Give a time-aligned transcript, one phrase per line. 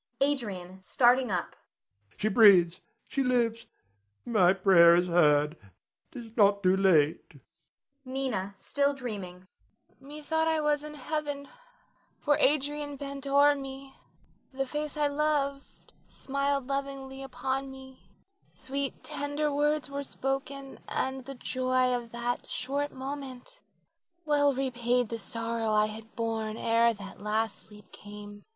[0.19, 1.55] Adrian [starting up].
[2.17, 3.67] She breathes, she lives,
[4.25, 5.55] my prayer is heard.
[6.11, 7.33] 'Tis not too late.
[8.03, 9.45] Nina [still dreaming].
[9.99, 11.47] Methought I was in heaven,
[12.19, 13.93] for Adrian bent o'er me;
[14.51, 18.01] the face I loved smiled lovingly upon me,
[18.51, 23.61] sweet tender words were spoken, and the joy of that short moment
[24.25, 28.45] well repaid the sorrow I had borne ere that last sleep came.